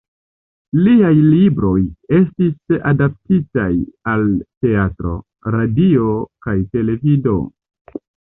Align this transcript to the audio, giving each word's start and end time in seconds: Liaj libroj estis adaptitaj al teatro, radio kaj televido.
Liaj 0.85 1.09
libroj 1.25 1.73
estis 2.19 2.73
adaptitaj 2.93 3.67
al 4.15 4.25
teatro, 4.65 5.13
radio 5.59 6.11
kaj 6.47 6.57
televido. 6.77 7.37